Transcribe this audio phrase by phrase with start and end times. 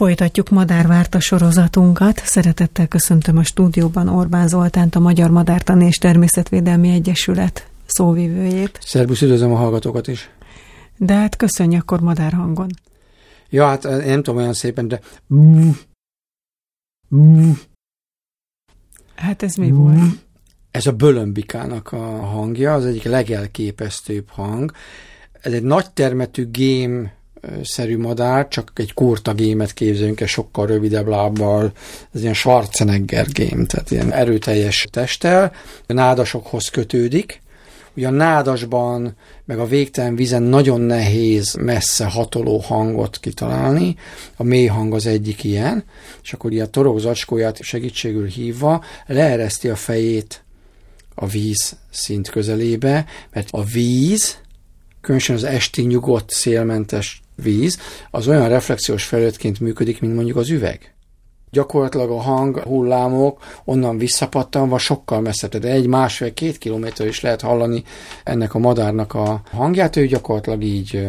[0.00, 2.18] Folytatjuk Madárvárta sorozatunkat.
[2.24, 8.78] Szeretettel köszöntöm a stúdióban Orbán Zoltánt, a Magyar Madártani és Természetvédelmi Egyesület szóvivőjét.
[8.82, 10.30] Szerbusz, üdvözlöm a hallgatókat is.
[10.96, 12.70] De hát köszönj akkor madárhangon.
[13.50, 15.00] Ja, hát én nem tudom olyan szépen, de...
[19.14, 19.98] Hát ez mi volt?
[20.70, 24.72] Ez a bölömbikának a hangja, az egyik legelképesztőbb hang.
[25.32, 27.10] Ez egy nagy termetű gém
[27.62, 31.72] szerű madár, csak egy kurta gémet képzelünk, egy sokkal rövidebb lábbal,
[32.14, 35.52] ez ilyen Schwarzenegger gém, tehát ilyen erőteljes testtel,
[35.86, 37.40] a nádasokhoz kötődik,
[37.96, 43.96] Ugye a nádasban, meg a végtelen vízen nagyon nehéz messze hatoló hangot kitalálni,
[44.36, 45.84] a mély hang az egyik ilyen,
[46.22, 50.44] és akkor ilyen torok zacskóját segítségül hívva leereszti a fejét
[51.14, 54.38] a víz szint közelébe, mert a víz,
[55.00, 57.78] különösen az esti nyugodt, szélmentes víz,
[58.10, 60.94] az olyan reflexiós felületként működik, mint mondjuk az üveg.
[61.50, 67.40] Gyakorlatilag a hang hullámok onnan visszapattanva sokkal messzebb, de egy másfél, két kilométer is lehet
[67.40, 67.82] hallani
[68.24, 71.08] ennek a madárnak a hangját, ő gyakorlatilag így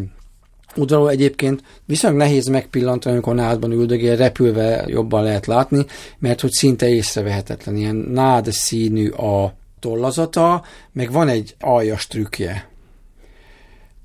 [0.76, 5.86] Udaló egyébként viszonylag nehéz megpillantani, amikor nádban üldögél, repülve jobban lehet látni,
[6.20, 12.71] mert hogy szinte észrevehetetlen, ilyen nád színű a tollazata, meg van egy aljas trükkje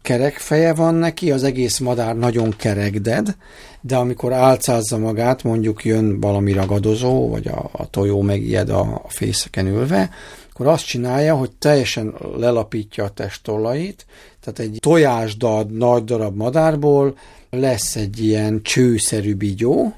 [0.06, 3.36] kerek feje van neki, az egész madár nagyon kerekded,
[3.80, 9.08] de amikor álcázza magát, mondjuk jön valami ragadozó, vagy a, a tojó megijed a, a
[9.08, 10.10] fészeken ülve,
[10.52, 14.06] akkor azt csinálja, hogy teljesen lelapítja a testtollait,
[14.40, 17.16] tehát egy tojásdad nagy darab madárból
[17.50, 19.94] lesz egy ilyen csőszerű bigyó,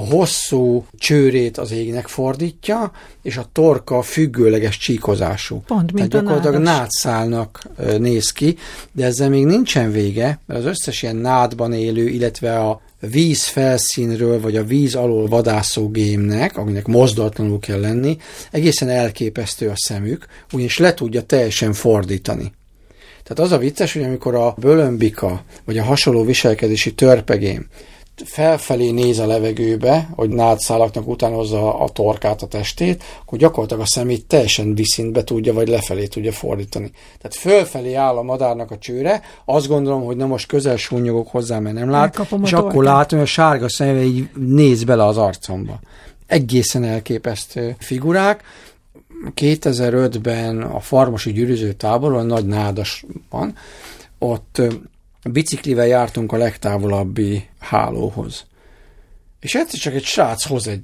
[0.00, 5.62] a hosszú csőrét az égnek fordítja, és a torka függőleges csíkozású.
[5.66, 7.62] Pont, mint Tehát gyakorlatilag nádszálnak
[7.98, 8.56] néz ki,
[8.92, 14.40] de ezzel még nincsen vége, mert az összes ilyen nádban élő, illetve a víz felszínről,
[14.40, 18.16] vagy a víz alól vadászó gémnek, aminek mozdulatlanul kell lenni,
[18.50, 22.52] egészen elképesztő a szemük, ugyanis le tudja teljesen fordítani.
[23.22, 27.66] Tehát az a vicces, hogy amikor a bölömbika, vagy a hasonló viselkedési törpegém
[28.24, 34.26] felfelé néz a levegőbe, hogy nádszálaknak utánozza a torkát, a testét, akkor gyakorlatilag a szemét
[34.26, 36.90] teljesen viszintbe tudja, vagy lefelé tudja fordítani.
[37.18, 41.58] Tehát fölfelé áll a madárnak a csőre, azt gondolom, hogy na most közel súnyogok hozzá,
[41.58, 45.16] mert nem lát, Elkapom és akkor látom, hogy a sárga szeme így néz bele az
[45.16, 45.80] arcomba.
[46.26, 48.42] Egészen elképesztő figurák.
[49.36, 53.54] 2005-ben a Farmosi gyűrűző táboron, nagy nádas van,
[54.18, 54.62] ott
[55.24, 58.44] biciklivel jártunk a legtávolabbi hálóhoz.
[59.40, 60.82] És egyszer csak egy srác hoz egy,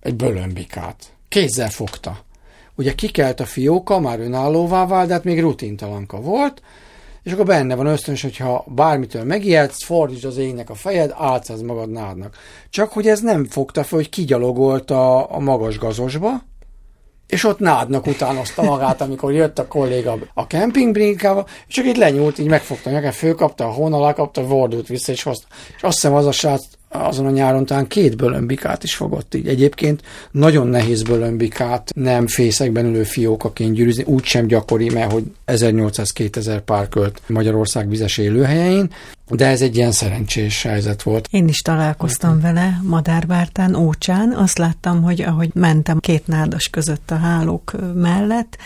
[0.00, 1.12] egy bölömbikát.
[1.28, 2.24] Kézzel fogta.
[2.76, 6.62] Ugye kikelt a fióka, már önállóvá vált, de hát még rutintalanka volt,
[7.22, 11.90] és akkor benne van ösztönös, hogyha bármitől megijedsz, fordítsd az égnek a fejed, álcázz magad
[11.90, 12.36] nádnak.
[12.70, 16.42] Csak hogy ez nem fogta fel, hogy kigyalogolt a, a magas gazosba,
[17.30, 22.38] és ott nádnak utánozta magát, amikor jött a kolléga a kempingbrinkával, és csak itt lenyúlt,
[22.38, 25.46] így megfogta nyakát, fölkapta a hónalá, kapta, fordult vissza, és hozta.
[25.76, 29.48] És azt hiszem az a srác azon a nyáron talán két bölömbikát is fogott így.
[29.48, 36.88] Egyébként nagyon nehéz bölömbikát nem fészekben ülő fiókaként gyűrűzni, úgysem gyakori, mert hogy 1800-2000 pár
[36.88, 38.90] költ Magyarország vizes élőhelyein,
[39.30, 41.28] de ez egy ilyen szerencsés helyzet volt.
[41.30, 44.32] Én is találkoztam vele Madárbártán, Ócsán.
[44.32, 48.58] Azt láttam, hogy ahogy mentem két nádas között a hálók mellett,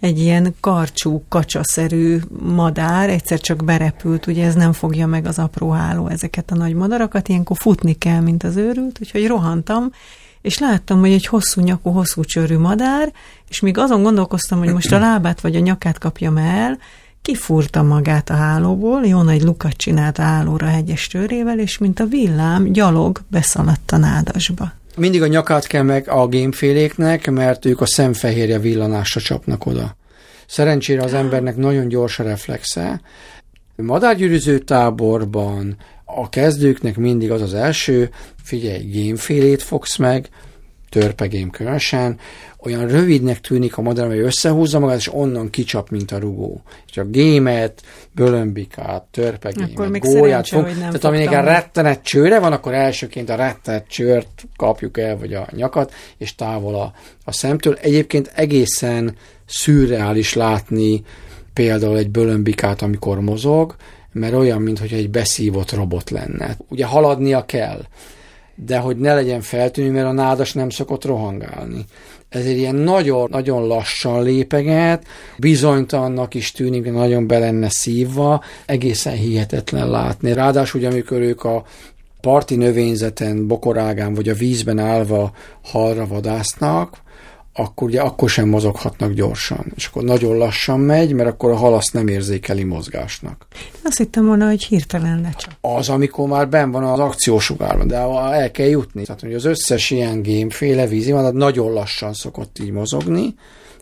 [0.00, 5.70] egy ilyen karcsú, kacsaszerű madár egyszer csak berepült, ugye ez nem fogja meg az apró
[5.70, 9.90] háló ezeket a nagy madarakat, ilyenkor futni kell, mint az őrült, úgyhogy rohantam,
[10.40, 13.12] és láttam, hogy egy hosszú nyakú, hosszú csőrű madár,
[13.48, 16.78] és még azon gondolkoztam, hogy most a lábát vagy a nyakát kapjam el,
[17.22, 22.06] kifúrta magát a hálóból, jó nagy lukat csinált a hálóra hegyes csőrével, és mint a
[22.06, 24.72] villám, gyalog beszaladt a nádasba.
[24.96, 29.96] Mindig a nyakát kell meg a gémféléknek, mert ők a szemfehérje villanásra csapnak oda.
[30.46, 33.00] Szerencsére az embernek nagyon gyors a reflexe.
[33.76, 38.10] Madárgyűrűző táborban a kezdőknek mindig az az első,
[38.42, 40.28] figyelj, gémfélét fogsz meg,
[40.90, 42.18] törpegém különösen,
[42.62, 46.62] olyan rövidnek tűnik a madár, hogy összehúzza magát, és onnan kicsap, mint a rugó.
[46.90, 47.82] És a gémet,
[48.12, 50.64] bölömbikát, törpegémet, gólyát fog.
[50.64, 55.48] Tehát aminek a rettenet csőre van, akkor elsőként a rettenet csőrt kapjuk el, vagy a
[55.50, 56.92] nyakat, és távol a,
[57.24, 57.78] a szemtől.
[57.80, 59.16] Egyébként egészen
[59.46, 61.02] szürreális látni
[61.52, 63.76] például egy bölömbikát, amikor mozog,
[64.12, 66.56] mert olyan, mintha egy beszívott robot lenne.
[66.68, 67.80] Ugye haladnia kell,
[68.64, 71.84] de hogy ne legyen feltűnő, mert a nádas nem szokott rohangálni.
[72.28, 75.06] Ezért ilyen nagyon, nagyon lassan lépeget,
[75.38, 80.32] bizonytalannak is tűnik, nagyon be lenne szívva, egészen hihetetlen látni.
[80.32, 81.64] Ráadásul, ugye, amikor ők a
[82.20, 87.02] parti növényzeten, bokorágán vagy a vízben állva halra vadásznak,
[87.52, 89.72] akkor ugye akkor sem mozoghatnak gyorsan.
[89.74, 93.46] És akkor nagyon lassan megy, mert akkor a hal azt nem érzékeli mozgásnak.
[93.82, 95.52] Azt hittem volna, hogy hirtelen lecsap.
[95.60, 99.02] Az, amikor már ben van az akciósugárban, de el kell jutni.
[99.02, 103.34] Tehát, hogy az összes ilyen gémféle vízi van, nagyon lassan szokott így mozogni,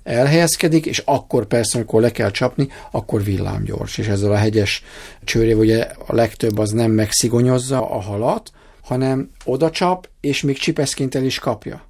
[0.02, 3.98] elhelyezkedik, és akkor persze, amikor le kell csapni, akkor villámgyors.
[3.98, 4.82] És ezzel a hegyes
[5.24, 8.50] csőré, ugye a legtöbb az nem megszigonyozza a halat,
[8.82, 11.87] hanem oda csap, és még csipeszként el is kapja.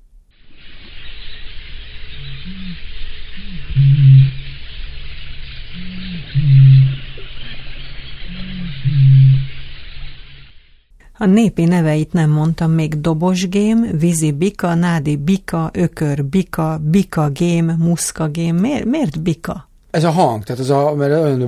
[11.21, 17.77] A népi neveit nem mondtam még dobosgém, vízi bika, nádi bika, ökör bika, bika gém,
[17.79, 18.57] muszka gém.
[18.57, 19.69] Miért, miért bika?
[19.91, 21.39] Ez a hang, tehát ez a, mert olyan,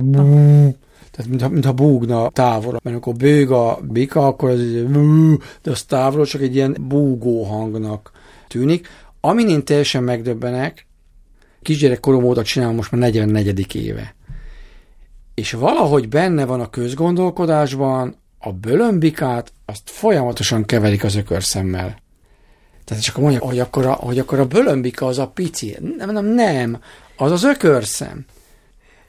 [1.11, 2.71] tehát mintha, mintha búgna távol.
[2.71, 4.59] Mert amikor bőg a bika, akkor ez
[5.61, 8.11] de az távol csak egy ilyen búgó hangnak
[8.47, 8.87] tűnik.
[9.19, 10.85] Amin én teljesen megdöbbenek,
[11.61, 13.75] kisgyerek korom óta csinálom most már 44.
[13.75, 14.15] éve.
[15.33, 21.99] És valahogy benne van a közgondolkodásban, a bölömbikát azt folyamatosan keverik az ökörszemmel.
[22.83, 25.77] Tehát csak mondja, hogy akkor a, hogy akkor a bölömbika az a pici.
[25.97, 26.81] Nem, nem, nem.
[27.15, 28.25] Az az ökörszem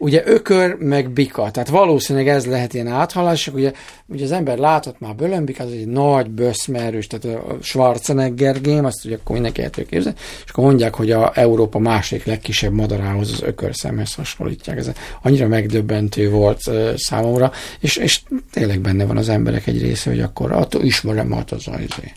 [0.02, 3.72] ugye ökör meg bika, tehát valószínűleg ez lehet ilyen áthalás, ugye,
[4.06, 9.04] ugye az ember látott már Bölömbikát, az egy nagy böszmerős, tehát a Schwarzenegger game, azt
[9.04, 13.42] ugye akkor mindenki el képzelni, és akkor mondják, hogy a Európa másik legkisebb madarához az
[13.42, 14.78] ökörszemhez hasonlítják.
[14.78, 14.90] Ez
[15.22, 18.20] annyira megdöbbentő volt uh, számomra, és, és
[18.52, 22.12] tényleg benne van az emberek egy része, hogy akkor attól ismerem hát az izé.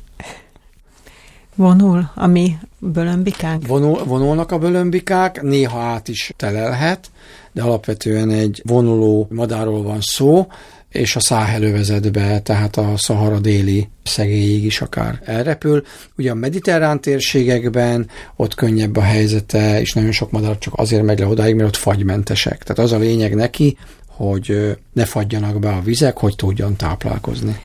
[1.56, 3.68] Vonul a mi bölömbikák?
[3.68, 7.12] Vonul, vonulnak a bölömbikák, néha át is telelhet,
[7.52, 10.48] de alapvetően egy vonuló madárról van szó,
[10.90, 15.84] és a száhelővezetbe, tehát a Szahara déli szegélyig is akár elrepül.
[16.18, 21.20] Ugye a mediterrán térségekben ott könnyebb a helyzete, és nagyon sok madár csak azért megy
[21.20, 22.64] le odáig, mert ott fagymentesek.
[22.64, 23.78] Tehát az a lényeg neki,
[24.08, 27.65] hogy ne fagyjanak be a vizek, hogy tudjon táplálkozni.